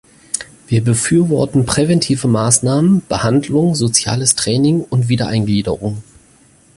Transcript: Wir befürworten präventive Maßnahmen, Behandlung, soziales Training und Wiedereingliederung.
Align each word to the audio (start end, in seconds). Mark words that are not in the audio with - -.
Wir 0.65 0.83
befürworten 0.83 1.67
präventive 1.67 2.27
Maßnahmen, 2.27 3.03
Behandlung, 3.07 3.75
soziales 3.75 4.33
Training 4.33 4.81
und 4.81 5.09
Wiedereingliederung. 5.09 6.01